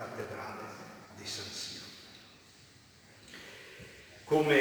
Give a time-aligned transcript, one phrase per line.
[0.00, 0.62] cattedrale
[1.14, 1.84] di San Siro.
[4.24, 4.56] Come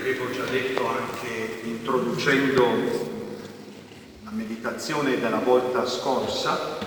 [0.00, 2.62] avevo già detto anche introducendo
[4.24, 6.78] la meditazione della volta scorsa,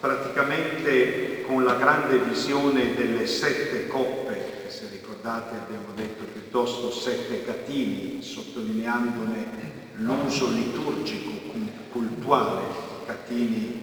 [0.00, 8.20] praticamente con la grande visione delle sette coppe, se ricordate abbiamo detto piuttosto sette catini,
[8.20, 9.62] sottolineandone
[9.94, 11.30] l'uso liturgico,
[11.90, 12.66] cultuale,
[13.06, 13.82] catini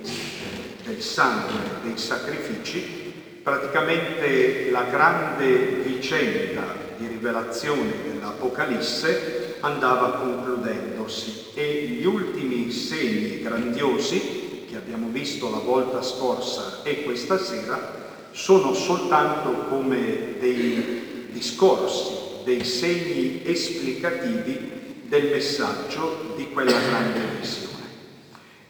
[0.84, 3.01] del sangue, dei sacrifici,
[3.44, 14.76] praticamente la grande vicenda di rivelazione dell'Apocalisse andava concludendosi e gli ultimi segni grandiosi che
[14.76, 18.00] abbiamo visto la volta scorsa e questa sera
[18.32, 27.71] sono soltanto come dei discorsi, dei segni esplicativi del messaggio di quella grande visione.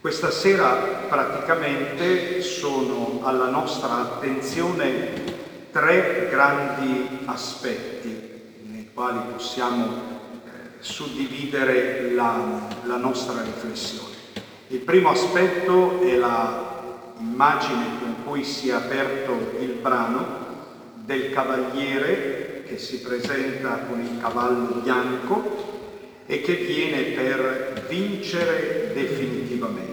[0.02, 5.12] Questa sera praticamente sono alla nostra attenzione
[5.70, 10.48] tre grandi aspetti nei quali possiamo eh,
[10.80, 14.16] suddividere la, la nostra riflessione.
[14.70, 20.26] Il primo aspetto è l'immagine con cui si è aperto il brano
[20.96, 25.70] del cavaliere che si presenta con il cavallo bianco
[26.26, 29.91] e che viene per vincere definitivamente,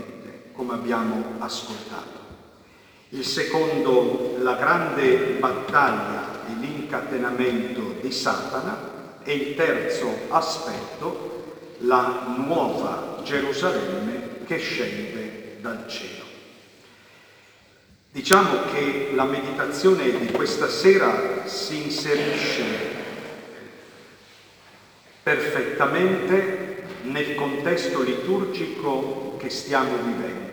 [0.69, 2.17] come abbiamo ascoltato.
[3.09, 13.21] Il secondo, la grande battaglia e l'incatenamento di Satana e il terzo aspetto, la nuova
[13.23, 16.25] Gerusalemme che scende dal cielo.
[18.11, 22.63] Diciamo che la meditazione di questa sera si inserisce
[25.23, 30.48] perfettamente nel contesto liturgico che stiamo vivendo,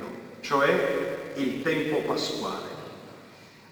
[0.46, 2.74] cioè il tempo pasquale.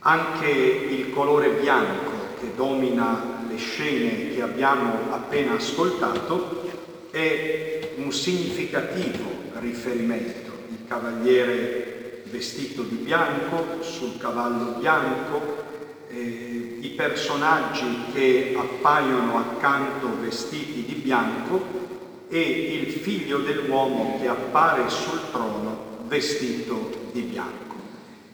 [0.01, 6.63] Anche il colore bianco che domina le scene che abbiamo appena ascoltato
[7.11, 9.31] è un significativo
[9.61, 10.51] riferimento.
[10.69, 15.63] Il cavaliere vestito di bianco, sul cavallo bianco,
[16.11, 21.63] eh, i personaggi che appaiono accanto vestiti di bianco
[22.29, 27.75] e il figlio dell'uomo che appare sul trono vestito di bianco.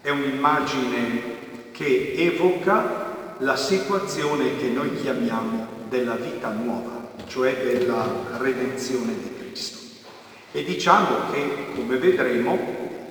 [0.02, 1.38] È un'immagine
[1.72, 9.78] che evoca la situazione che noi chiamiamo della vita nuova, cioè della redenzione di Cristo.
[10.52, 12.58] E diciamo che, come vedremo,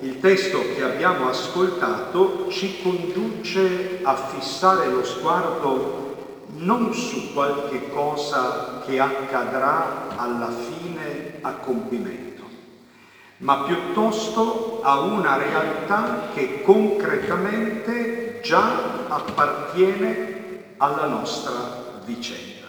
[0.02, 5.98] il testo che abbiamo ascoltato ci conduce a fissare lo sguardo
[6.58, 12.29] non su qualche cosa che accadrà alla fine a compimento,
[13.40, 22.66] ma piuttosto a una realtà che concretamente già appartiene alla nostra vicenda.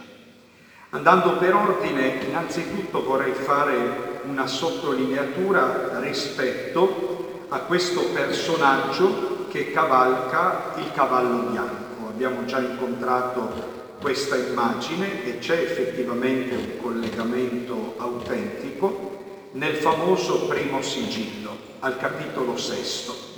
[0.90, 10.92] Andando per ordine, innanzitutto vorrei fare una sottolineatura rispetto a questo personaggio che cavalca il
[10.94, 12.08] cavallo bianco.
[12.08, 19.11] Abbiamo già incontrato questa immagine e c'è effettivamente un collegamento autentico
[19.54, 23.30] nel famoso primo sigillo, al capitolo sesto.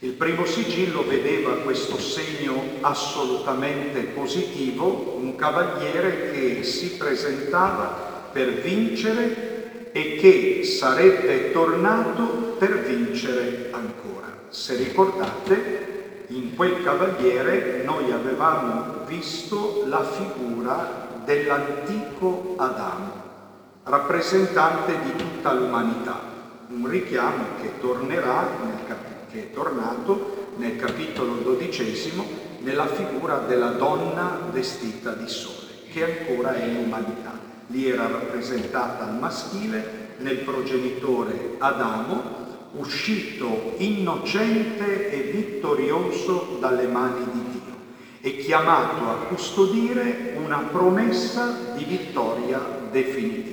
[0.00, 9.90] Il primo sigillo vedeva questo segno assolutamente positivo, un cavaliere che si presentava per vincere
[9.92, 14.46] e che sarebbe tornato per vincere ancora.
[14.48, 23.22] Se ricordate, in quel cavaliere noi avevamo visto la figura dell'antico Adamo,
[23.84, 26.20] rappresentante di tutta l'umanità,
[26.68, 28.48] un richiamo che tornerà,
[29.30, 32.24] che è tornato nel capitolo dodicesimo,
[32.60, 39.18] nella figura della donna vestita di sole, che ancora è l'umanità lì era rappresentata al
[39.18, 42.40] maschile, nel progenitore Adamo,
[42.72, 47.60] uscito innocente e vittorioso dalle mani di Dio
[48.20, 53.51] e chiamato a custodire una promessa di vittoria definitiva.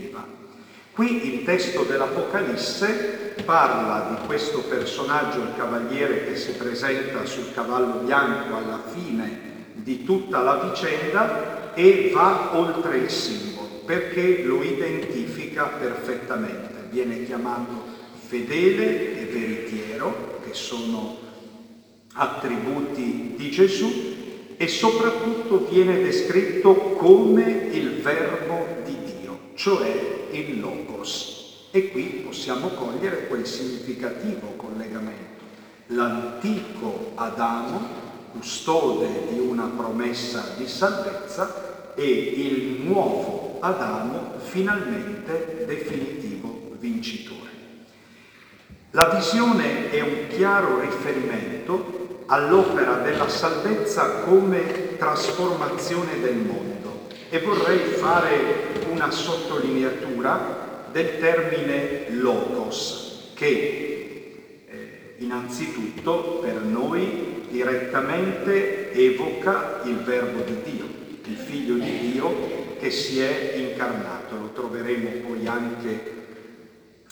[1.00, 8.00] Qui il testo dell'Apocalisse parla di questo personaggio, il cavaliere che si presenta sul cavallo
[8.04, 9.40] bianco alla fine
[9.76, 16.88] di tutta la vicenda e va oltre il simbolo perché lo identifica perfettamente.
[16.90, 17.82] Viene chiamato
[18.28, 21.16] fedele e veritiero, che sono
[22.12, 24.18] attributi di Gesù,
[24.58, 31.68] e soprattutto viene descritto come il verbo di Dio, cioè il Logos.
[31.72, 35.44] E qui possiamo cogliere quel significativo collegamento.
[35.88, 47.50] L'antico Adamo custode di una promessa di salvezza e il nuovo Adamo finalmente definitivo vincitore.
[48.92, 56.79] La visione è un chiaro riferimento all'opera della salvezza come trasformazione del mondo
[57.30, 69.82] e vorrei fare una sottolineatura del termine logos che eh, innanzitutto per noi direttamente evoca
[69.84, 70.86] il verbo di Dio,
[71.26, 74.36] il figlio di Dio che si è incarnato.
[74.36, 76.18] Lo troveremo poi anche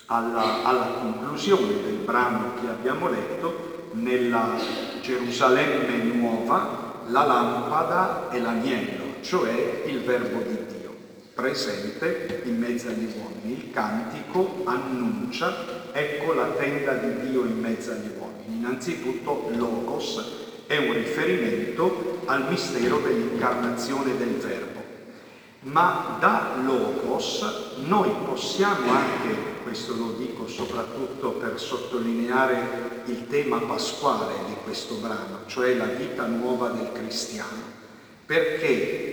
[0.07, 4.55] alla, alla conclusione del brano che abbiamo letto, nella
[5.01, 10.95] Gerusalemme nuova, la lampada e l'agnello, cioè il verbo di Dio,
[11.33, 13.53] presente in mezzo agli uomini.
[13.53, 18.57] Il cantico annuncia, ecco la tenda di Dio in mezzo agli uomini.
[18.57, 24.77] Innanzitutto Logos è un riferimento al mistero dell'incarnazione del verbo
[25.61, 27.43] ma da Logos
[27.85, 35.41] noi possiamo anche, questo lo dico soprattutto per sottolineare il tema pasquale di questo brano,
[35.47, 37.75] cioè la vita nuova del cristiano,
[38.27, 39.07] perché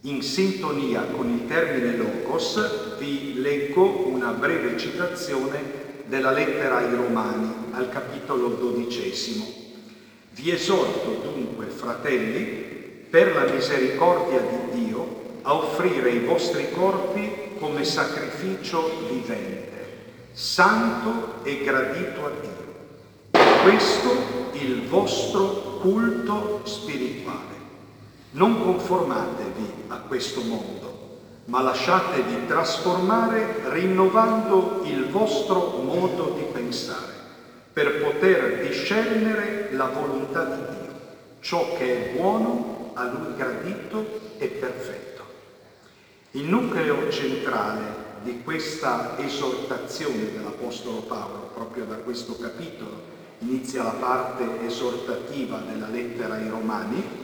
[0.00, 7.54] in sintonia con il termine Logos vi leggo una breve citazione della lettera ai Romani
[7.70, 9.46] al capitolo dodicesimo.
[10.30, 12.70] Vi esorto dunque, fratelli,
[13.08, 17.30] per la misericordia di Dio, a offrire i vostri corpi
[17.60, 19.70] come sacrificio vivente,
[20.32, 23.40] santo e gradito a Dio.
[23.62, 27.50] Questo il vostro culto spirituale.
[28.30, 37.12] Non conformatevi a questo mondo, ma lasciatevi trasformare rinnovando il vostro modo di pensare,
[37.72, 40.94] per poter discernere la volontà di Dio,
[41.40, 44.06] ciò che è buono, a lui gradito
[44.38, 45.22] e perfetto.
[46.32, 53.11] Il nucleo centrale di questa esortazione dell'Apostolo Paolo, proprio da questo capitolo,
[53.42, 57.20] inizia la parte esortativa della lettera ai Romani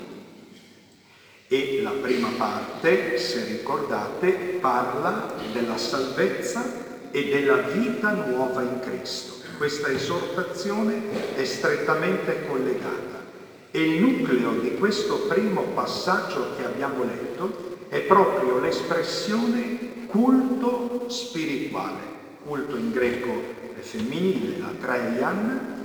[1.47, 9.37] e la prima parte, se ricordate, parla della salvezza e della vita nuova in Cristo.
[9.57, 13.25] Questa esortazione è strettamente collegata
[13.71, 22.17] e il nucleo di questo primo passaggio che abbiamo letto è proprio l'espressione culto spirituale.
[22.45, 23.43] Culto in greco
[23.75, 25.78] è femminile, la treian,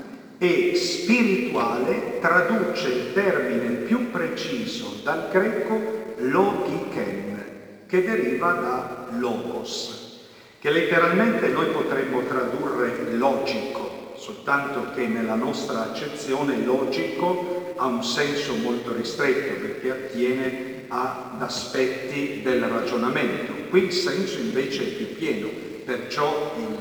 [0.44, 7.46] e spirituale traduce il termine più preciso dal greco logiken,
[7.88, 10.20] che deriva da logos,
[10.60, 18.54] che letteralmente noi potremmo tradurre logico, soltanto che nella nostra accezione logico ha un senso
[18.56, 23.54] molto ristretto perché attiene ad aspetti del ragionamento.
[23.70, 25.48] Qui il senso invece è più pieno,
[25.86, 26.78] perciò il,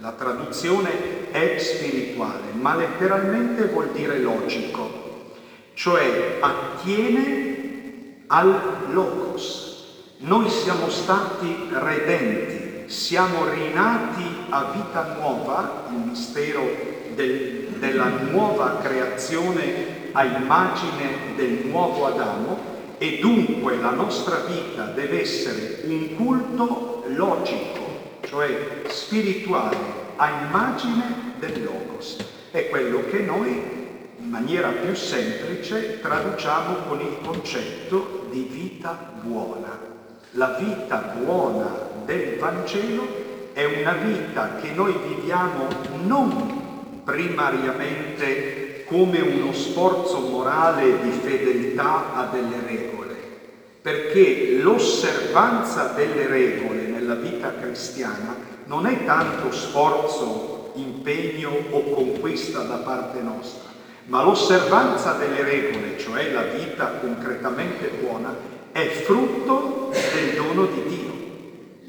[0.00, 5.26] la traduzione è spirituale, ma letteralmente vuol dire logico,
[5.74, 9.66] cioè attiene al logos.
[10.18, 16.62] Noi siamo stati redenti, siamo rinati a vita nuova, il mistero
[17.14, 25.20] del, della nuova creazione a immagine del nuovo Adamo e dunque la nostra vita deve
[25.20, 27.87] essere un culto logico,
[28.28, 29.76] cioè spirituale,
[30.16, 32.16] a immagine del Logos.
[32.50, 33.76] È quello che noi
[34.20, 39.96] in maniera più semplice traduciamo con il concetto di vita buona.
[40.32, 45.68] La vita buona del Vangelo è una vita che noi viviamo
[46.04, 53.14] non primariamente come uno sforzo morale di fedeltà a delle regole,
[53.80, 56.77] perché l'osservanza delle regole
[57.08, 58.36] nella vita cristiana
[58.66, 63.70] non è tanto sforzo, impegno o conquista da parte nostra,
[64.06, 68.36] ma l'osservanza delle regole, cioè la vita concretamente buona,
[68.72, 71.16] è frutto del dono di Dio.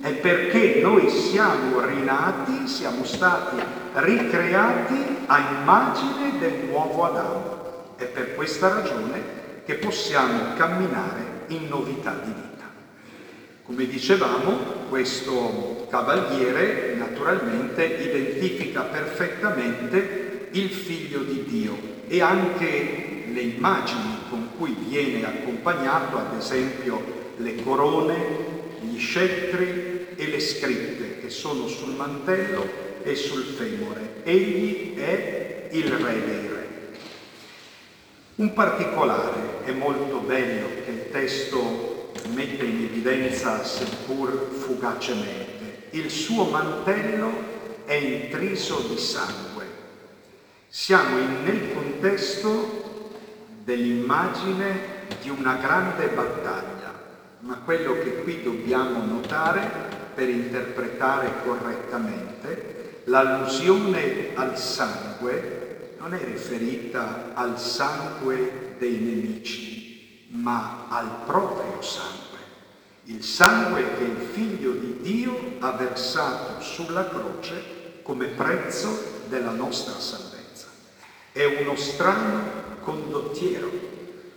[0.01, 3.61] È perché noi siamo rinati, siamo stati
[3.95, 7.57] ricreati a immagine del nuovo Adamo.
[7.97, 12.48] È per questa ragione che possiamo camminare in novità di vita.
[13.69, 24.21] Come dicevamo, questo cavaliere naturalmente identifica perfettamente il figlio di Dio e anche le immagini
[24.27, 28.15] con cui viene accompagnato, ad esempio le corone,
[28.81, 32.67] gli scettri e le scritte che sono sul mantello
[33.03, 34.21] e sul femore.
[34.23, 36.67] Egli è il Re dei Re.
[38.37, 41.98] Un particolare è molto bello che il testo
[42.33, 45.87] mette in evidenza seppur fugacemente.
[45.91, 47.31] Il suo mantello
[47.85, 49.65] è intriso di sangue.
[50.67, 53.11] Siamo in, nel contesto
[53.63, 56.93] dell'immagine di una grande battaglia,
[57.39, 67.31] ma quello che qui dobbiamo notare per interpretare correttamente, l'allusione al sangue non è riferita
[67.33, 72.18] al sangue dei nemici, ma al proprio sangue.
[73.11, 79.99] Il sangue che il Figlio di Dio ha versato sulla croce come prezzo della nostra
[79.99, 80.67] salvezza.
[81.31, 82.43] È uno strano
[82.81, 83.67] condottiero,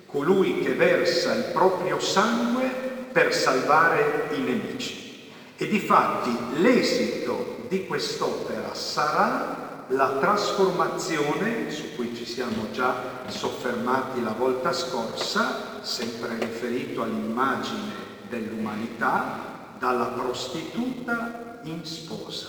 [0.06, 2.66] colui che versa il proprio sangue
[3.12, 5.30] per salvare i nemici.
[5.54, 14.32] E difatti l'esito di quest'opera sarà la trasformazione, su cui ci siamo già soffermati la
[14.32, 18.01] volta scorsa, sempre riferito all'immagine
[18.32, 22.48] dell'umanità, dalla prostituta in sposa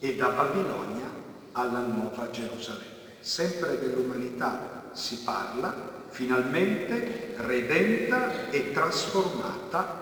[0.00, 1.08] e da Babilonia
[1.52, 3.18] alla nuova Gerusalemme.
[3.20, 5.72] Sempre dell'umanità si parla,
[6.08, 9.98] finalmente redenta e trasformata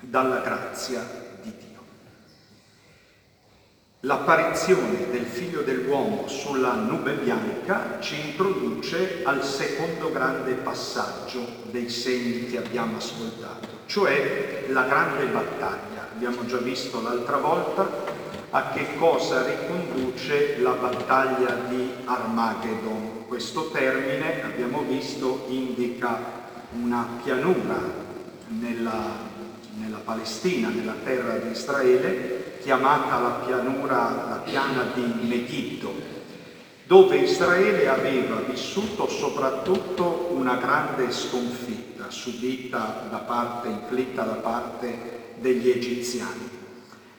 [0.00, 1.28] dalla grazia
[4.04, 12.46] L'apparizione del figlio dell'uomo sulla nube bianca ci introduce al secondo grande passaggio dei segni
[12.46, 16.06] che abbiamo ascoltato, cioè la grande battaglia.
[16.14, 17.90] Abbiamo già visto l'altra volta
[18.50, 23.26] a che cosa riconduce la battaglia di Armageddon.
[23.26, 26.38] Questo termine, abbiamo visto, indica
[26.80, 27.78] una pianura
[28.46, 29.02] nella,
[29.74, 33.96] nella Palestina, nella terra di Israele, chiamata la pianura,
[34.28, 35.92] la piana di Megiddo,
[36.84, 45.70] dove Israele aveva vissuto soprattutto una grande sconfitta subita da parte, inflitta da parte degli
[45.70, 46.48] egiziani.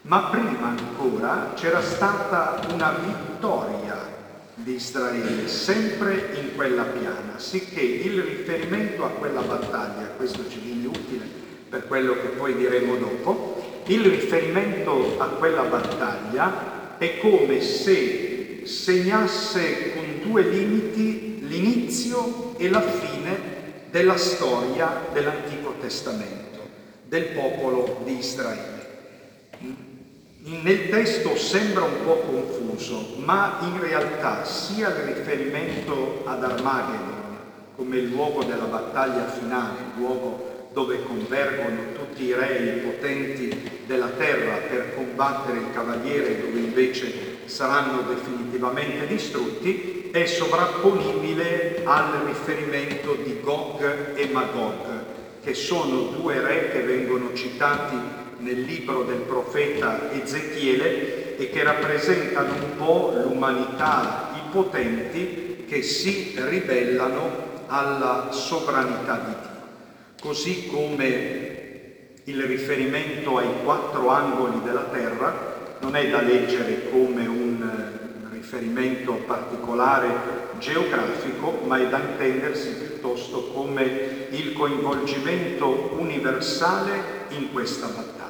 [0.04, 4.10] Ma prima ancora c'era stata una vittoria
[4.56, 10.88] di Israele, sempre in quella piana, sicché il riferimento a quella battaglia, questo ci viene
[10.88, 11.26] utile
[11.70, 19.94] per quello che poi diremo dopo, il riferimento a quella battaglia è come se segnasse
[19.94, 23.51] con due limiti l'inizio e la fine
[23.92, 26.60] della storia dell'Antico Testamento,
[27.06, 28.80] del popolo di Israele.
[30.44, 37.20] Nel testo sembra un po' confuso, ma in realtà sia il riferimento ad Armageddon
[37.76, 43.70] come il luogo della battaglia finale, il luogo dove convergono tutti i re i potenti
[43.86, 53.14] della terra per combattere il cavaliere, dove invece saranno definitivamente distrutti, è sovrapponibile al riferimento
[53.14, 55.04] di Gog e Magog,
[55.42, 57.96] che sono due re che vengono citati
[58.40, 66.36] nel libro del profeta Ezechiele e che rappresentano un po' l'umanità, i potenti che si
[66.36, 69.50] ribellano alla sovranità di Dio.
[70.20, 71.50] Così come
[72.26, 77.41] il riferimento ai quattro angoli della terra non è da leggere come un
[78.52, 88.30] riferimento particolare geografico, ma è da intendersi piuttosto come il coinvolgimento universale in questa battaglia.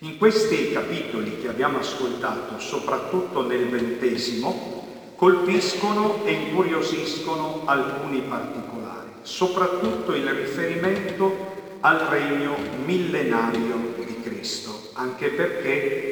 [0.00, 8.72] In questi capitoli che abbiamo ascoltato, soprattutto nel ventesimo, colpiscono e incuriosiscono alcuni particolari
[9.22, 16.11] soprattutto il riferimento al regno millenario di Cristo, anche perché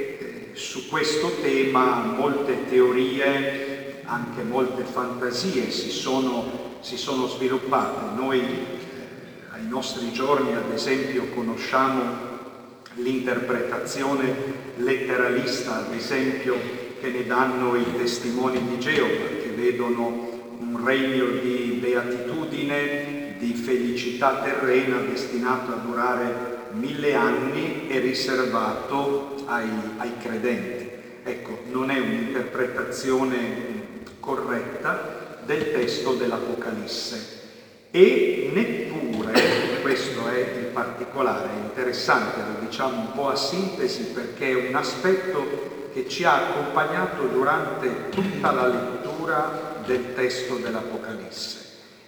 [0.60, 8.14] su questo tema molte teorie, anche molte fantasie si sono, si sono sviluppate.
[8.14, 8.46] Noi eh,
[9.52, 12.02] ai nostri giorni, ad esempio, conosciamo
[12.96, 14.34] l'interpretazione
[14.76, 16.56] letteralista, ad esempio,
[17.00, 24.42] che ne danno i testimoni di Geova, che vedono un regno di beatitudine, di felicità
[24.42, 30.88] terrena destinato a durare mille anni e riservato ai, ai credenti.
[31.22, 33.78] Ecco, non è un'interpretazione
[34.20, 37.38] corretta del testo dell'Apocalisse
[37.90, 44.68] e neppure, questo è il particolare, interessante, lo diciamo un po' a sintesi perché è
[44.68, 51.58] un aspetto che ci ha accompagnato durante tutta la lettura del testo dell'Apocalisse,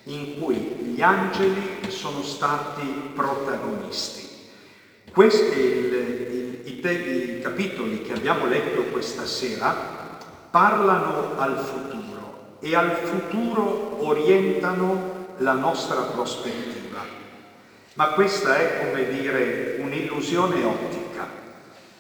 [0.05, 0.55] in cui
[0.95, 4.22] gli angeli sono stati protagonisti.
[5.13, 10.19] Questi il, i, te, i capitoli che abbiamo letto questa sera
[10.51, 17.01] parlano al futuro e al futuro orientano la nostra prospettiva.
[17.95, 21.29] Ma questa è, come dire, un'illusione ottica,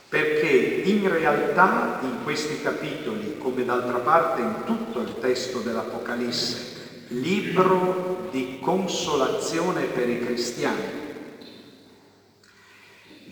[0.08, 8.28] perché in realtà in questi capitoli, come d'altra parte in tutto il testo dell'Apocalisse, libro
[8.30, 11.01] di consolazione per i cristiani,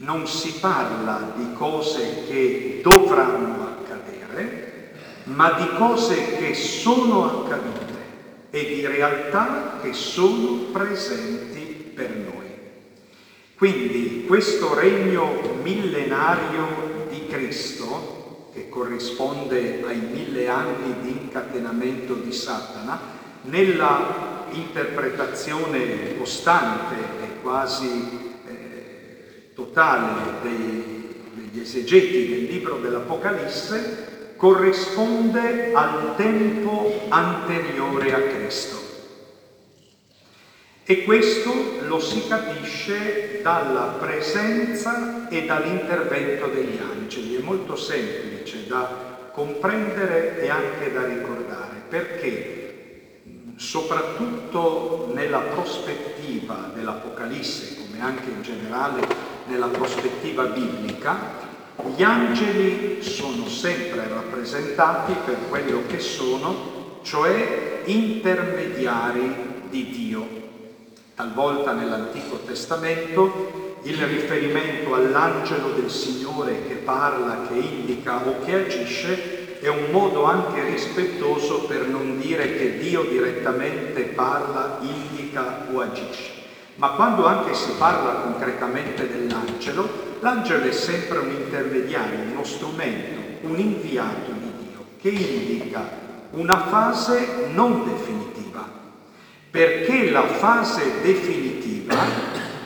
[0.01, 4.93] non si parla di cose che dovranno accadere,
[5.25, 7.99] ma di cose che sono accadute
[8.51, 12.49] e di realtà che sono presenti per noi.
[13.57, 22.99] Quindi questo regno millenario di Cristo, che corrisponde ai mille anni di incatenamento di Satana,
[23.43, 28.30] nella interpretazione costante e quasi
[29.61, 38.79] totale dei, degli esegeti del libro dell'Apocalisse, corrisponde al tempo anteriore a Cristo.
[40.85, 41.53] E questo
[41.83, 47.37] lo si capisce dalla presenza e dall'intervento degli angeli.
[47.37, 52.61] È molto semplice da comprendere e anche da ricordare, perché
[53.57, 61.49] soprattutto nella prospettiva dell'Apocalisse, come anche in generale nella prospettiva biblica,
[61.95, 70.41] gli angeli sono sempre rappresentati per quello che sono, cioè intermediari di Dio
[71.21, 79.59] Talvolta nell'Antico Testamento il riferimento all'angelo del Signore che parla, che indica o che agisce
[79.61, 86.30] è un modo anche rispettoso per non dire che Dio direttamente parla, indica o agisce.
[86.81, 93.59] Ma quando anche si parla concretamente dell'angelo, l'angelo è sempre un intermediario, uno strumento, un
[93.59, 95.87] inviato di Dio che indica
[96.31, 98.31] una fase non definitiva
[99.51, 101.97] perché la fase definitiva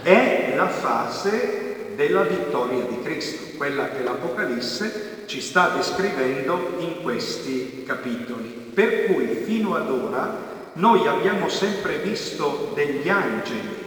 [0.02, 7.83] è la fase della vittoria di Cristo, quella che l'Apocalisse ci sta descrivendo in questi
[7.85, 8.70] capitoli.
[8.74, 13.84] Per cui fino ad ora noi abbiamo sempre visto degli angeli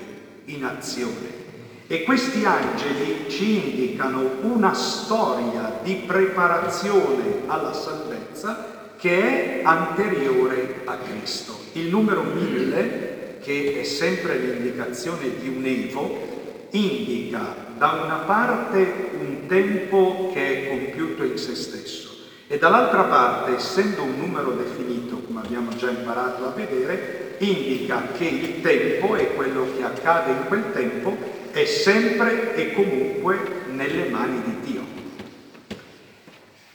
[0.48, 1.46] in azione
[1.88, 10.98] e questi angeli ci indicano una storia di preparazione alla salvezza che è anteriore a
[10.98, 11.58] Cristo.
[11.74, 19.46] Il numero 1000, che è sempre l'indicazione di un Evo, indica da una parte un
[19.48, 22.17] tempo che è compiuto in se stesso
[22.48, 28.24] e dall'altra parte, essendo un numero definito, come abbiamo già imparato a vedere, indica che
[28.24, 31.16] il tempo e quello che accade in quel tempo
[31.52, 34.82] è sempre e comunque nelle mani di Dio.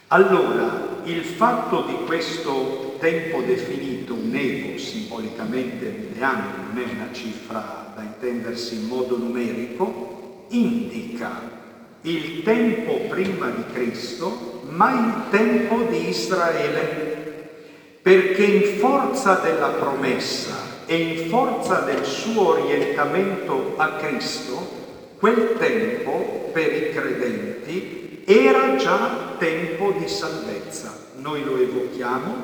[0.09, 7.09] Allora, il fatto di questo tempo definito, un evo, simbolicamente mille anni, non è una
[7.11, 11.62] cifra da intendersi in modo numerico, indica
[12.03, 17.11] il tempo prima di Cristo, ma il tempo di Israele,
[18.01, 24.81] perché in forza della promessa e in forza del suo orientamento a Cristo,
[25.17, 30.93] quel tempo per i credenti era già tempo di salvezza.
[31.15, 32.35] Noi lo evochiamo,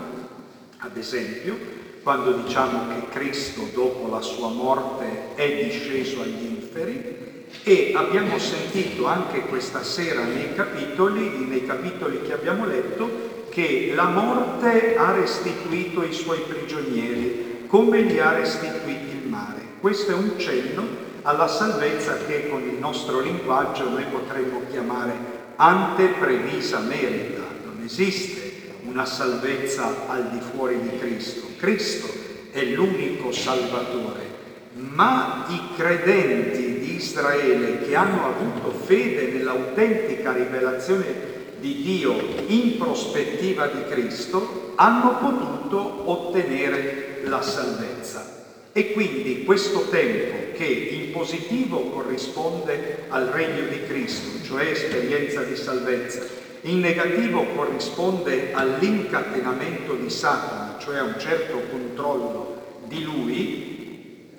[0.77, 1.57] ad esempio,
[2.01, 7.28] quando diciamo che Cristo dopo la sua morte è disceso agli inferi
[7.63, 14.07] e abbiamo sentito anche questa sera nei capitoli, nei capitoli che abbiamo letto, che la
[14.07, 19.61] morte ha restituito i suoi prigionieri, come li ha restituiti il mare.
[19.79, 26.79] Questo è un cenno alla salvezza che con il nostro linguaggio noi potremmo chiamare anteprevisa
[26.79, 31.47] merita, non esiste una salvezza al di fuori di Cristo.
[31.57, 32.07] Cristo
[32.51, 34.37] è l'unico Salvatore,
[34.73, 36.68] ma i credenti
[36.99, 42.15] Israele che hanno avuto fede nell'autentica rivelazione di Dio
[42.47, 48.37] in prospettiva di Cristo hanno potuto ottenere la salvezza.
[48.71, 55.55] E quindi questo tempo che in positivo corrisponde al regno di Cristo, cioè esperienza di
[55.55, 56.21] salvezza,
[56.61, 63.68] in negativo corrisponde all'incatenamento di Satana, cioè a un certo controllo di lui,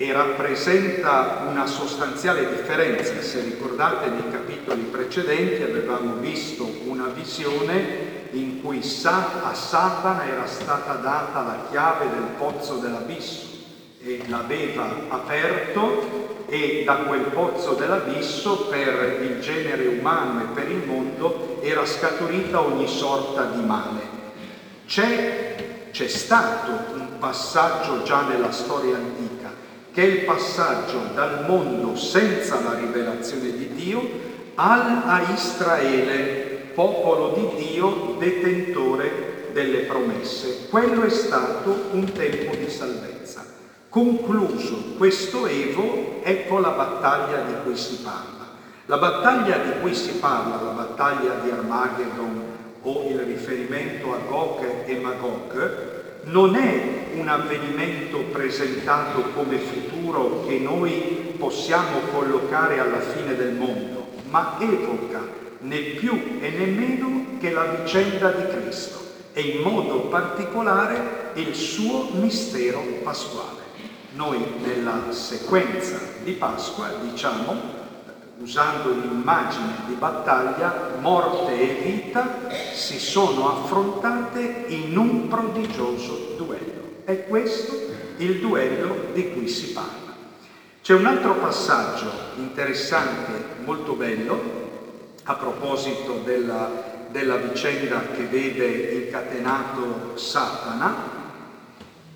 [0.02, 3.20] e rappresenta una sostanziale differenza.
[3.20, 10.94] Se ricordate nei capitoli precedenti avevamo visto una visione in cui a Satana era stata
[10.94, 13.44] data la chiave del pozzo dell'abisso
[14.02, 20.82] e l'aveva aperto e da quel pozzo dell'abisso per il genere umano e per il
[20.86, 24.00] mondo era scaturita ogni sorta di male.
[24.86, 29.29] C'è, c'è stato un passaggio già nella storia antica,
[29.92, 37.32] che è il passaggio dal mondo senza la rivelazione di Dio al a Israele, popolo
[37.34, 40.66] di Dio, detentore delle promesse.
[40.68, 43.44] Quello è stato un tempo di salvezza.
[43.88, 48.48] Concluso questo evo, ecco la battaglia di cui si parla.
[48.86, 52.42] La battaglia di cui si parla, la battaglia di Armageddon
[52.82, 60.58] o il riferimento a Gog e Magog, non è un avvenimento presentato come futuro che
[60.58, 65.20] noi possiamo collocare alla fine del mondo, ma evoca
[65.60, 68.98] né più e né meno che la vicenda di Cristo
[69.32, 73.58] e in modo particolare il suo mistero pasquale.
[74.12, 77.78] Noi nella sequenza di Pasqua diciamo
[78.40, 86.79] usando l'immagine di battaglia, morte e vita si sono affrontate in un prodigioso duello.
[87.10, 87.76] È questo
[88.18, 90.14] il duello di cui si parla.
[90.80, 93.32] C'è un altro passaggio interessante,
[93.64, 94.40] molto bello,
[95.24, 100.94] a proposito della, della vicenda che vede incatenato Satana,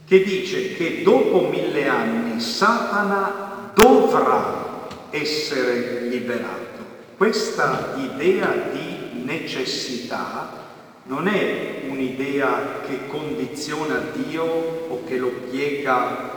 [0.07, 6.85] che dice che dopo mille anni Satana dovrà essere liberato.
[7.16, 10.62] Questa idea di necessità
[11.05, 16.33] non è un'idea che condiziona Dio o che lo piega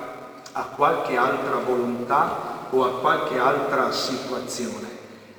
[0.51, 4.87] a qualche altra volontà o a qualche altra situazione,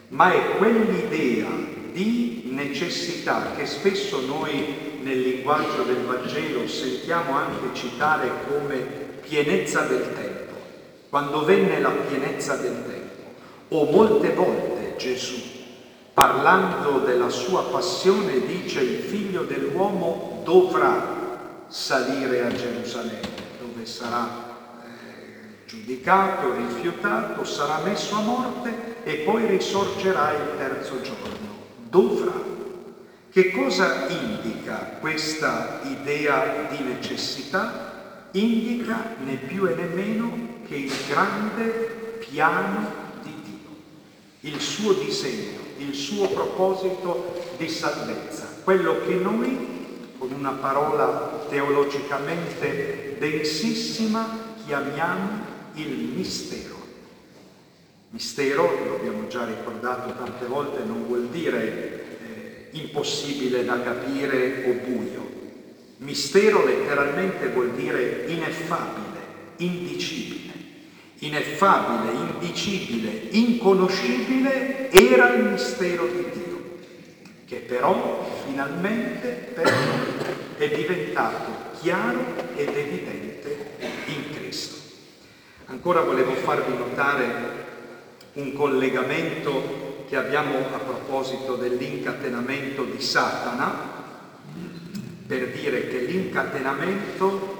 [0.08, 1.48] ma è quell'idea
[1.92, 8.76] di necessità che spesso noi nel linguaggio del Vangelo sentiamo anche citare come
[9.26, 10.54] pienezza del tempo.
[11.10, 13.24] Quando venne la pienezza del tempo,
[13.68, 15.47] o molte volte Gesù,
[16.18, 23.20] parlando della sua passione, dice il figlio dell'uomo dovrà salire a Gerusalemme,
[23.60, 24.26] dove sarà
[24.82, 31.54] eh, giudicato, rifiutato, sarà messo a morte e poi risorgerà il terzo giorno.
[31.88, 32.32] Dovrà.
[33.30, 38.26] Che cosa indica questa idea di necessità?
[38.32, 40.32] Indica né più né meno
[40.66, 43.06] che il grande piano
[44.42, 53.16] il suo disegno, il suo proposito di salvezza, quello che noi, con una parola teologicamente
[53.18, 56.76] densissima, chiamiamo il mistero.
[58.10, 64.86] Mistero, lo abbiamo già ricordato tante volte, non vuol dire eh, impossibile da capire o
[64.86, 65.26] buio.
[65.98, 69.18] Mistero letteralmente vuol dire ineffabile,
[69.56, 70.38] indicibile
[71.20, 76.78] ineffabile, indicibile, inconoscibile, era il mistero di Dio,
[77.46, 82.20] che però finalmente per noi è diventato chiaro
[82.54, 83.76] ed evidente
[84.06, 84.76] in Cristo.
[85.66, 87.66] Ancora volevo farvi notare
[88.34, 93.96] un collegamento che abbiamo a proposito dell'incatenamento di Satana,
[95.26, 97.57] per dire che l'incatenamento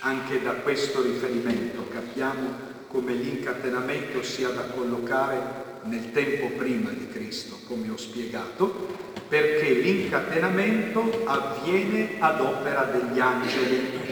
[0.00, 7.58] anche da questo riferimento capiamo come l'incatenamento sia da collocare nel tempo prima di Cristo,
[7.66, 14.08] come ho spiegato, perché l'incatenamento avviene ad opera degli angeli.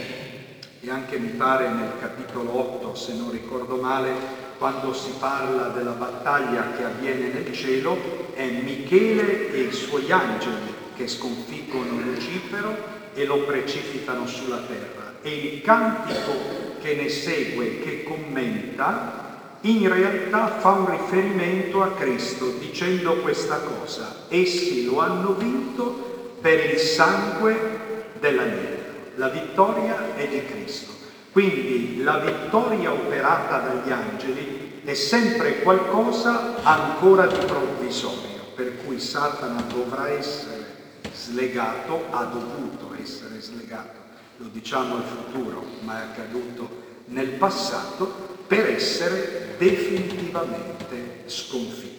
[0.80, 4.12] E anche mi pare nel capitolo 8, se non ricordo male,
[4.58, 10.74] quando si parla della battaglia che avviene nel cielo, è Michele e i suoi angeli
[10.94, 12.76] che sconfiggono Lucifero
[13.14, 19.26] e lo precipitano sulla terra e il cantico che ne segue, che commenta,
[19.62, 24.24] in realtà fa un riferimento a Cristo dicendo questa cosa.
[24.28, 28.76] Essi lo hanno vinto per il sangue dell'agnello.
[29.16, 30.92] La vittoria è di Cristo.
[31.32, 39.62] Quindi la vittoria operata dagli angeli è sempre qualcosa ancora di provvisorio, per cui Satana
[39.62, 40.76] dovrà essere
[41.12, 44.07] slegato, ha dovuto essere slegato
[44.38, 51.96] lo diciamo al futuro, ma è accaduto nel passato, per essere definitivamente sconfitto.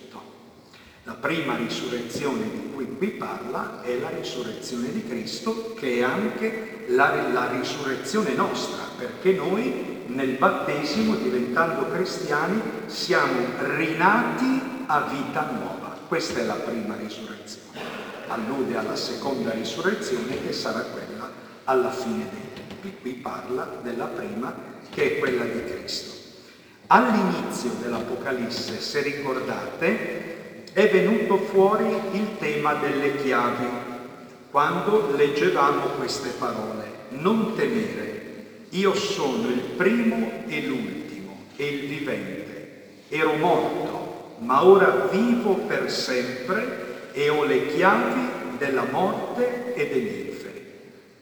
[1.04, 6.86] La prima risurrezione di cui qui parla è la risurrezione di Cristo, che è anche
[6.90, 13.40] la, la risurrezione nostra, perché noi nel battesimo, diventando cristiani, siamo
[13.76, 15.98] rinati a vita nuova.
[16.08, 17.68] Questa è la prima risurrezione.
[18.28, 21.19] Allude alla seconda risurrezione che sarà quella
[21.70, 22.98] alla fine dei tempi.
[23.02, 24.54] Qui parla della prima
[24.90, 26.18] che è quella di Cristo.
[26.88, 33.68] All'inizio dell'Apocalisse, se ricordate, è venuto fuori il tema delle chiavi,
[34.50, 36.88] quando leggevamo queste parole.
[37.10, 42.88] Non temere, io sono il primo e l'ultimo e il vivente.
[43.10, 50.28] Ero morto, ma ora vivo per sempre e ho le chiavi della morte e degli
[50.28, 50.39] inferi.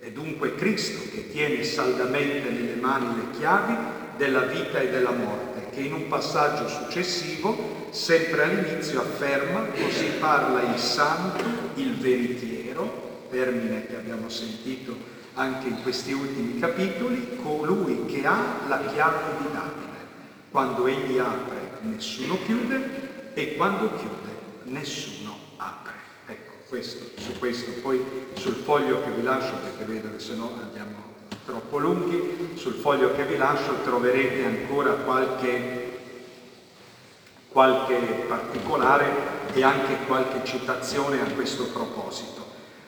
[0.08, 3.76] È dunque Cristo che tiene saldamente nelle mani le chiavi
[4.15, 10.62] della vita e della morte, che in un passaggio successivo, sempre all'inizio, afferma, così parla
[10.62, 11.43] il santo,
[11.74, 14.96] il veritiero, termine che abbiamo sentito
[15.34, 20.06] anche in questi ultimi capitoli, colui che ha la chiave di Davide.
[20.50, 26.07] Quando egli apre, nessuno chiude e quando chiude, nessuno apre.
[26.67, 28.03] Questo, su questo, poi
[28.34, 30.95] sul foglio che vi lascio, perché vedo che se no andiamo
[31.45, 35.99] troppo lunghi, sul foglio che vi lascio troverete ancora qualche,
[37.47, 37.95] qualche
[38.27, 39.06] particolare
[39.53, 42.45] e anche qualche citazione a questo proposito.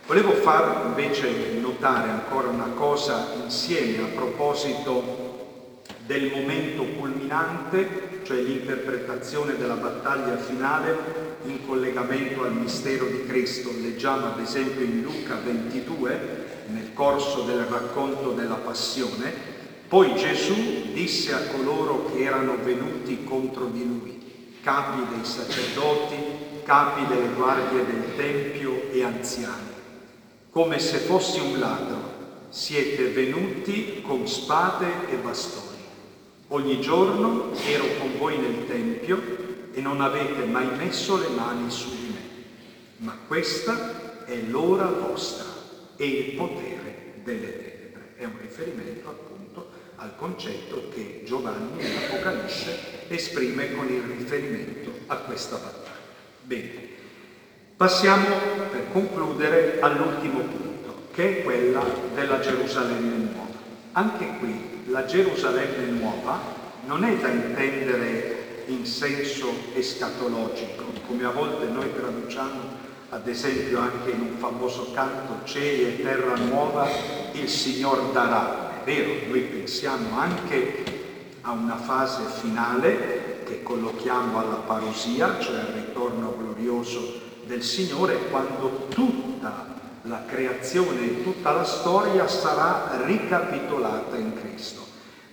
[0.07, 9.57] Volevo far invece notare ancora una cosa insieme a proposito del momento culminante, cioè l'interpretazione
[9.57, 13.71] della battaglia finale in collegamento al mistero di Cristo.
[13.81, 19.33] Leggiamo ad esempio in Luca 22, nel corso del racconto della passione,
[19.87, 26.15] poi Gesù disse a coloro che erano venuti contro di lui, capi dei sacerdoti,
[26.63, 29.67] capi delle guardie del Tempio e anziani
[30.51, 31.97] come se fossi un ladro,
[32.49, 35.68] siete venuti con spade e bastoni.
[36.51, 39.21] Ogni giorno ero con voi nel Tempio
[39.71, 42.19] e non avete mai messo le mani su di me.
[42.97, 45.45] Ma questa è l'ora vostra
[45.95, 48.13] e il potere delle tenebre.
[48.15, 55.57] È un riferimento appunto al concetto che Giovanni nell'Apocalisse esprime con il riferimento a questa
[55.57, 55.97] battaglia.
[56.41, 56.97] Bene,
[57.79, 58.35] Passiamo
[58.71, 61.81] per concludere all'ultimo punto, che è quella
[62.13, 63.47] della Gerusalemme nuova.
[63.93, 66.39] Anche qui la Gerusalemme nuova
[66.85, 72.77] non è da intendere in senso escatologico, come a volte noi traduciamo
[73.09, 76.87] ad esempio anche in un famoso canto cieli e terra nuova
[77.33, 78.81] il Signor darà.
[78.81, 80.83] È vero, noi pensiamo anche
[81.41, 88.87] a una fase finale che collochiamo alla parosia, cioè al ritorno glorioso del Signore quando
[88.89, 94.78] tutta la creazione e tutta la storia sarà ricapitolata in Cristo.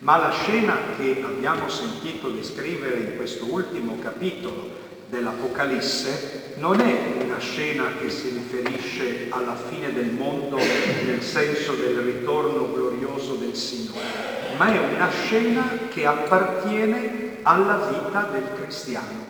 [0.00, 7.38] Ma la scena che abbiamo sentito descrivere in questo ultimo capitolo dell'Apocalisse non è una
[7.38, 14.54] scena che si riferisce alla fine del mondo nel senso del ritorno glorioso del Signore,
[14.58, 19.24] ma è una scena che appartiene alla vita del cristiano,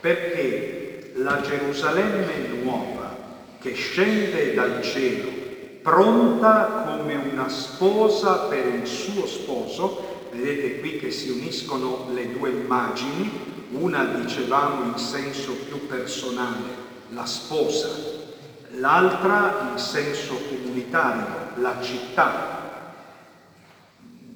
[0.00, 3.16] perché la Gerusalemme nuova
[3.58, 5.35] che scende dal cielo,
[5.86, 12.50] pronta come una sposa per il suo sposo, vedete qui che si uniscono le due
[12.50, 13.30] immagini,
[13.70, 16.74] una dicevamo in senso più personale,
[17.10, 17.88] la sposa,
[18.70, 22.54] l'altra in senso comunitario, la città.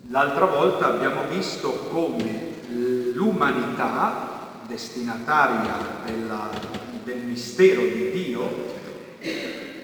[0.06, 2.60] L'altra volta abbiamo visto come
[3.12, 6.48] l'umanità destinataria della,
[7.02, 8.68] del mistero di Dio,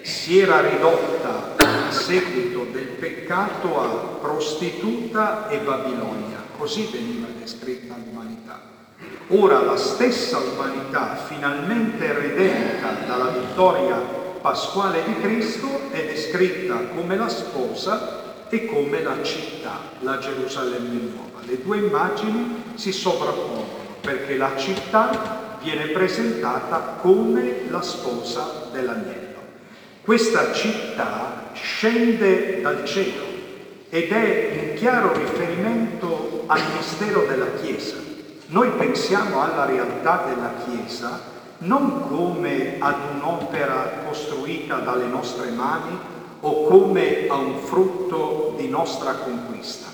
[0.07, 3.87] si era ridotta a seguito del peccato a
[4.21, 8.61] prostituta e Babilonia, così veniva descritta l'umanità.
[9.27, 13.95] Ora la stessa umanità, finalmente redenta dalla vittoria
[14.39, 21.41] pasquale di Cristo, è descritta come la sposa e come la città, la Gerusalemme nuova.
[21.45, 23.65] Le due immagini si sovrappongono
[23.99, 29.36] perché la città viene presentata come la sposa dell'agnello.
[30.07, 33.25] Questa città scende dal cielo
[33.89, 37.97] ed è un chiaro riferimento al mistero della Chiesa.
[38.45, 41.19] Noi pensiamo alla realtà della Chiesa
[41.57, 45.99] non come ad un'opera costruita dalle nostre mani
[46.39, 49.87] o come a un frutto di nostra conquista,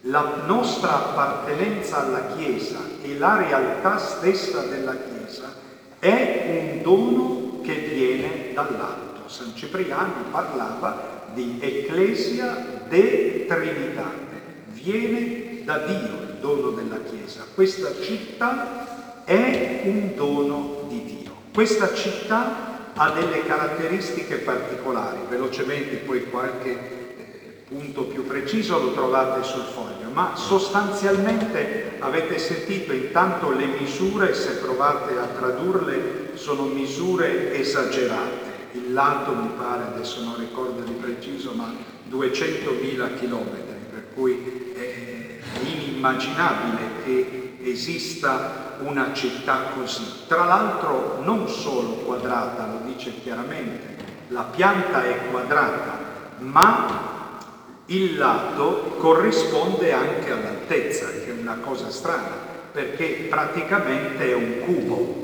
[0.00, 5.54] la nostra appartenenza alla Chiesa e la realtà stessa della Chiesa
[6.00, 9.13] è un dono che viene dall'alto.
[9.34, 17.44] San Cipriano parlava di Ecclesia de Trinitate, viene da Dio il dono della Chiesa.
[17.52, 21.32] Questa città è un dono di Dio.
[21.52, 29.64] Questa città ha delle caratteristiche particolari, velocemente poi qualche punto più preciso lo trovate sul
[29.64, 38.53] foglio, ma sostanzialmente avete sentito intanto le misure, se provate a tradurle, sono misure esagerate.
[38.74, 41.72] Il lato mi pare, adesso non ricordo di preciso, ma
[42.10, 50.26] 200.000 chilometri, per cui è inimmaginabile che esista una città così.
[50.26, 53.94] Tra l'altro non solo quadrata, lo dice chiaramente,
[54.28, 55.98] la pianta è quadrata,
[56.38, 57.38] ma
[57.86, 62.36] il lato corrisponde anche all'altezza, che è una cosa strana,
[62.72, 65.23] perché praticamente è un cubo.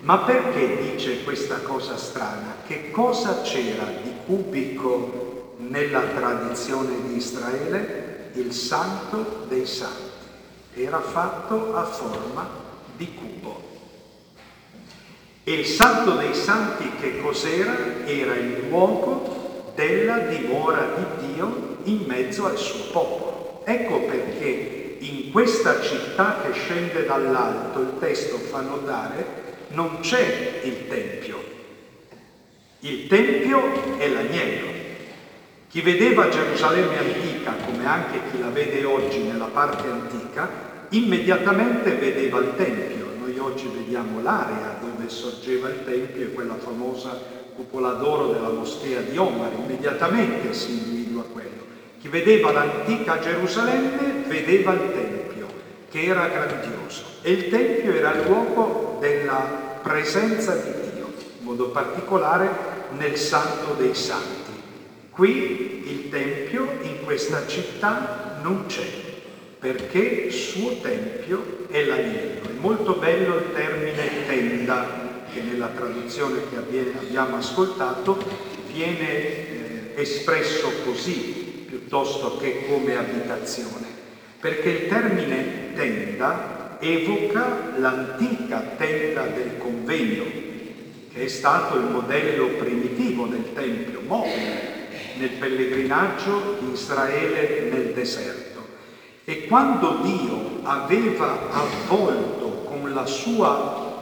[0.00, 2.56] Ma perché dice questa cosa strana?
[2.66, 8.30] Che cosa c'era di cubico nella tradizione di Israele?
[8.34, 10.06] Il santo dei santi.
[10.74, 12.48] Era fatto a forma
[12.96, 13.62] di cubo.
[15.42, 18.04] E il santo dei santi che cos'era?
[18.04, 23.62] Era il luogo della dimora di Dio in mezzo al suo popolo.
[23.64, 30.88] Ecco perché in questa città che scende dall'alto, il testo fa notare, non c'è il
[30.88, 31.44] Tempio.
[32.80, 34.66] Il Tempio è l'agnello.
[35.68, 40.48] Chi vedeva Gerusalemme antica, come anche chi la vede oggi nella parte antica,
[40.90, 43.06] immediatamente vedeva il Tempio.
[43.18, 47.20] Noi oggi vediamo l'area dove sorgeva il Tempio e quella famosa
[47.54, 51.66] cupola d'oro della moschea di Omar, immediatamente si individua quello.
[52.00, 55.46] Chi vedeva l'antica Gerusalemme vedeva il Tempio,
[55.90, 57.07] che era grandioso.
[57.22, 62.48] E il Tempio era il luogo della presenza di Dio, in modo particolare
[62.96, 64.36] nel Santo dei Santi.
[65.10, 68.86] Qui il Tempio in questa città non c'è,
[69.58, 72.48] perché suo Tempio è l'agnello.
[72.48, 74.86] È molto bello il termine tenda,
[75.32, 78.16] che nella traduzione che abbiamo ascoltato
[78.72, 83.86] viene eh, espresso così, piuttosto che come abitazione,
[84.40, 90.24] perché il termine tenda evoca l'antica tenda del convegno,
[91.12, 94.76] che è stato il modello primitivo del Tempio, mobile,
[95.16, 98.66] nel pellegrinaggio di Israele nel deserto.
[99.24, 103.96] E quando Dio aveva avvolto con la sua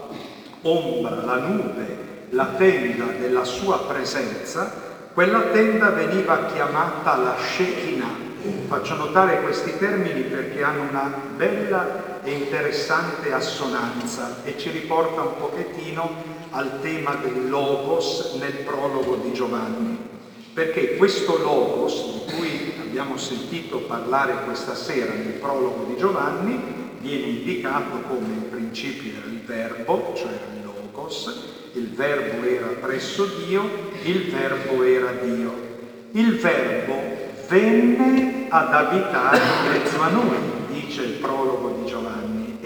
[0.63, 4.85] ombra, la nube, la tenda della sua presenza,
[5.15, 8.25] quella tenda veniva chiamata la Shekinah.
[8.69, 15.37] Faccio notare questi termini perché hanno una bella e interessante assonanza e ci riporta un
[15.39, 16.11] pochettino
[16.51, 19.97] al tema del Logos nel prologo di Giovanni.
[20.53, 26.61] Perché questo Logos, di cui abbiamo sentito parlare questa sera nel prologo di Giovanni,
[26.99, 33.71] viene indicato come in principio il verbo, cioè il Logos, il verbo era presso Dio,
[34.03, 35.55] il verbo era Dio.
[36.11, 37.01] Il verbo
[37.47, 40.37] venne ad abitare in mezzo a noi,
[40.73, 41.86] dice il prologo di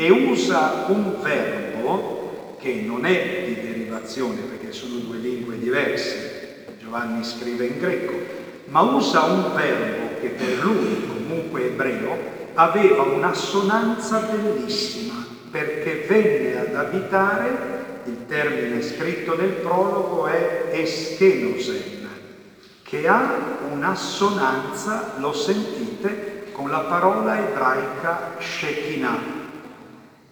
[0.00, 7.22] e usa un verbo che non è di derivazione, perché sono due lingue diverse, Giovanni
[7.22, 8.14] scrive in greco,
[8.68, 12.16] ma usa un verbo che per lui, comunque ebreo,
[12.54, 22.08] aveva un'assonanza bellissima, perché venne ad abitare il termine scritto nel prologo è eschenosen,
[22.84, 29.39] che ha un'assonanza, lo sentite, con la parola ebraica Shekinah.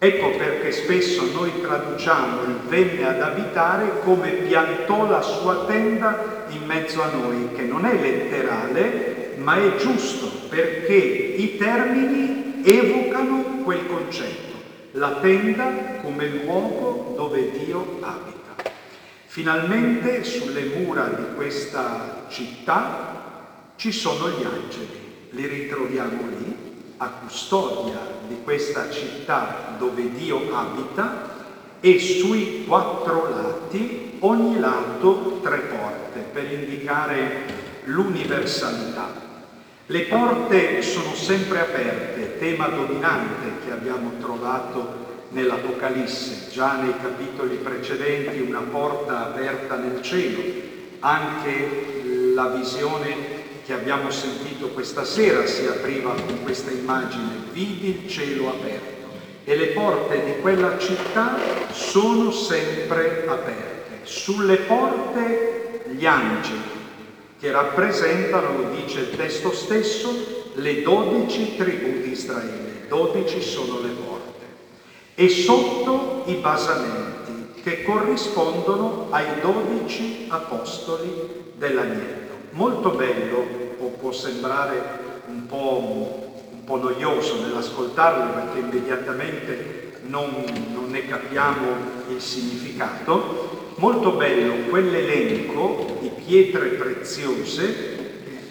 [0.00, 6.64] Ecco perché spesso noi traduciamo il venne ad abitare come piantò la sua tenda in
[6.66, 13.86] mezzo a noi, che non è letterale, ma è giusto perché i termini evocano quel
[13.86, 14.54] concetto
[14.92, 18.70] la tenda come luogo dove Dio abita.
[19.26, 26.67] Finalmente sulle mura di questa città ci sono gli angeli, li ritroviamo lì
[26.98, 31.36] a custodia di questa città dove Dio abita
[31.80, 37.44] e sui quattro lati, ogni lato tre porte per indicare
[37.84, 39.26] l'universalità.
[39.86, 48.40] Le porte sono sempre aperte, tema dominante che abbiamo trovato nell'Apocalisse, già nei capitoli precedenti
[48.40, 50.42] una porta aperta nel cielo,
[51.00, 53.27] anche la visione
[53.68, 59.08] che abbiamo sentito questa sera si apriva con questa immagine, vidi il cielo aperto
[59.44, 61.36] e le porte di quella città
[61.70, 64.00] sono sempre aperte.
[64.04, 66.62] Sulle porte gli angeli,
[67.38, 72.86] che rappresentano, lo dice il testo stesso, le dodici tribù di Israele.
[72.88, 74.46] Dodici sono le porte.
[75.14, 82.27] E sotto i basamenti che corrispondono ai dodici apostoli dell'agnello.
[82.50, 83.46] Molto bello,
[83.78, 84.80] o può sembrare
[85.26, 91.66] un po', un po noioso nell'ascoltarlo perché immediatamente non, non ne capiamo
[92.08, 97.96] il significato, molto bello quell'elenco di pietre preziose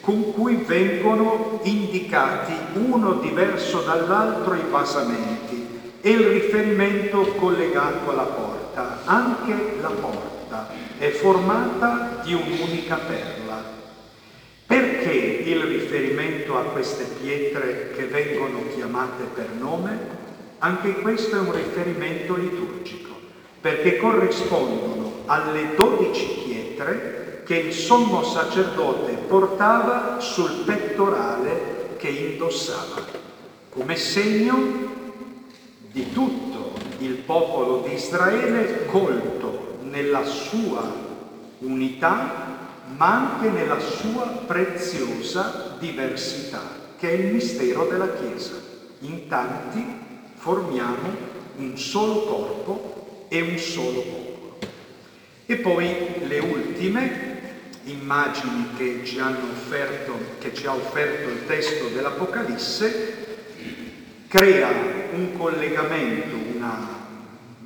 [0.01, 5.67] con cui vengono indicati uno diverso dall'altro i basamenti
[5.99, 8.99] e il riferimento collegato alla porta.
[9.03, 13.61] Anche la porta è formata di un'unica perla.
[15.07, 19.97] Perché il riferimento a queste pietre che vengono chiamate per nome?
[20.57, 23.15] Anche questo è un riferimento liturgico,
[23.61, 33.01] perché corrispondono alle dodici pietre che il sommo sacerdote portava sul pettorale che indossava,
[33.69, 34.57] come segno
[35.89, 40.83] di tutto il popolo di Israele colto nella sua
[41.59, 42.56] unità,
[42.97, 46.61] ma anche nella sua preziosa diversità,
[46.97, 48.55] che è il mistero della Chiesa.
[49.01, 49.85] In tanti
[50.35, 51.15] formiamo
[51.57, 54.57] un solo corpo e un solo popolo.
[55.45, 57.35] E poi le ultime
[57.83, 63.25] immagini che ci, offerto, che ci ha offerto il testo dell'Apocalisse,
[64.27, 64.69] crea
[65.13, 66.75] un collegamento, una,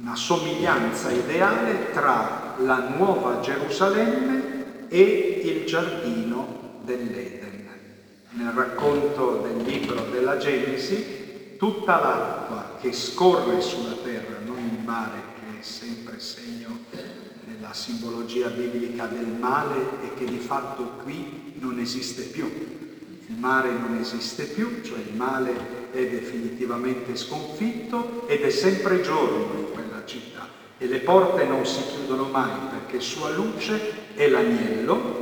[0.01, 4.60] una somiglianza ideale tra la nuova Gerusalemme
[4.93, 7.65] e il giardino dell'Eden.
[8.31, 15.21] Nel racconto del libro della Genesi, tutta l'acqua che scorre sulla terra, non il mare
[15.35, 16.79] che è sempre segno
[17.61, 22.51] la simbologia biblica del male e che di fatto qui non esiste più.
[23.27, 29.57] Il mare non esiste più, cioè il male è definitivamente sconfitto ed è sempre giorno
[29.57, 35.19] in quella città e le porte non si chiudono mai perché sua luce è l'agnello.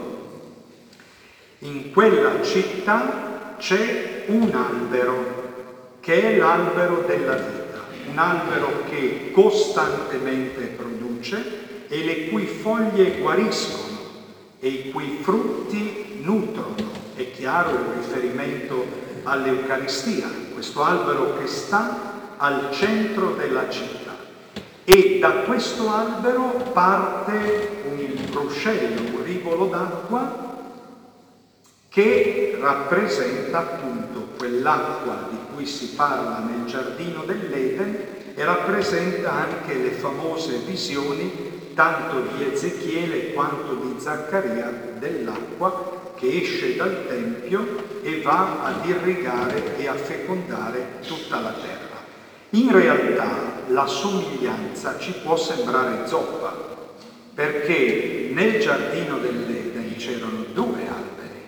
[1.60, 10.62] In quella città c'è un albero che è l'albero della vita, un albero che costantemente
[10.76, 13.98] produce e le cui foglie guariscono
[14.60, 16.76] e i cui frutti nutrono.
[17.16, 18.86] È chiaro il riferimento
[19.24, 24.16] all'Eucaristia, questo albero che sta al centro della città.
[24.86, 28.00] E da questo albero parte un
[28.32, 30.47] ruscello, un rivolo d'acqua
[31.89, 37.97] che rappresenta appunto quell'acqua di cui si parla nel giardino dell'Eden
[38.36, 46.75] e rappresenta anche le famose visioni tanto di Ezechiele quanto di Zaccaria dell'acqua che esce
[46.75, 51.97] dal Tempio e va ad irrigare e a fecondare tutta la terra.
[52.51, 53.27] In realtà
[53.67, 56.78] la somiglianza ci può sembrare zoppa,
[57.40, 61.40] perché nel giardino dell'Eden c'erano due alberi,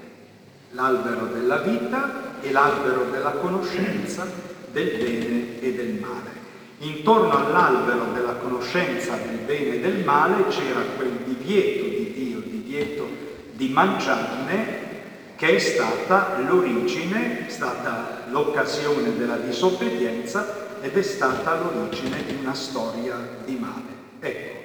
[0.69, 4.25] l'albero della vita e l'albero della conoscenza
[4.71, 6.29] del bene e del male.
[6.77, 13.07] Intorno all'albero della conoscenza del bene e del male c'era quel divieto di Dio, divieto
[13.51, 14.79] di mangiarne,
[15.35, 22.53] che è stata l'origine, è stata l'occasione della disobbedienza ed è stata l'origine di una
[22.53, 23.99] storia di male.
[24.21, 24.60] Ecco,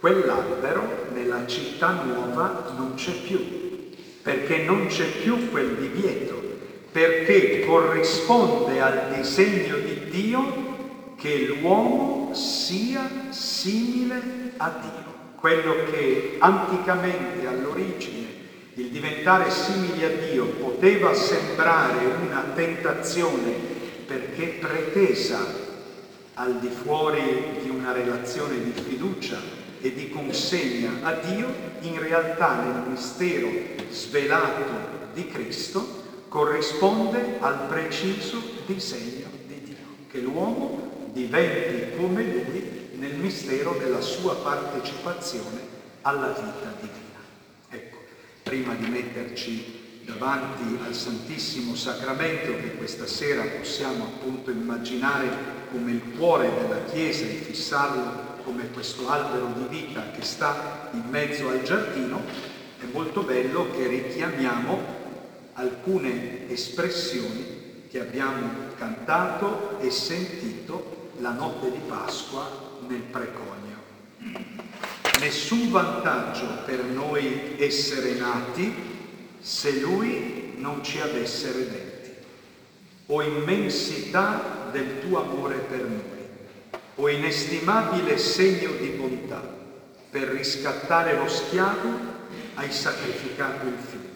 [0.00, 3.90] quell'albero nella città nuova non c'è più,
[4.22, 6.42] perché non c'è più quel divieto,
[6.90, 10.68] perché corrisponde al disegno di Dio
[11.16, 15.08] che l'uomo sia simile a Dio.
[15.38, 18.28] Quello che anticamente all'origine
[18.74, 23.52] il diventare simile a Dio poteva sembrare una tentazione
[24.06, 25.38] perché pretesa
[26.34, 32.62] al di fuori di una relazione di fiducia e di consegna a Dio, in realtà
[32.62, 33.48] nel mistero
[33.90, 34.64] svelato
[35.14, 39.76] di Cristo corrisponde al preciso disegno di Dio,
[40.10, 45.60] che l'uomo diventi come lui nel mistero della sua partecipazione
[46.02, 47.18] alla vita divina.
[47.70, 47.96] Ecco,
[48.42, 55.28] prima di metterci davanti al Santissimo Sacramento, che questa sera possiamo appunto immaginare
[55.70, 61.04] come il cuore della Chiesa e fissarlo come questo albero di vita che sta in
[61.08, 62.22] mezzo al giardino,
[62.80, 64.98] è molto bello che richiamiamo
[65.54, 73.58] alcune espressioni che abbiamo cantato e sentito la notte di Pasqua nel preconio.
[75.18, 78.72] Nessun vantaggio per noi essere nati
[79.40, 82.10] se Lui non ci avesse redenti.
[83.06, 86.19] O immensità del tuo amore per noi,
[87.00, 89.42] o inestimabile segno di bontà,
[90.10, 91.88] per riscattare lo schiavo
[92.54, 94.08] hai sacrificato il figlio.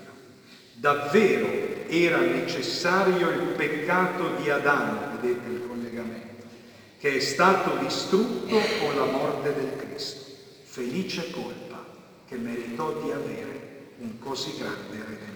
[0.74, 1.49] Davvero
[1.89, 5.64] era necessario il peccato di Adamo, vedete il
[7.05, 10.22] che è stato distrutto con la morte del Cristo.
[10.62, 11.85] Felice colpa
[12.26, 15.34] che meritò di avere un così grande Redentore.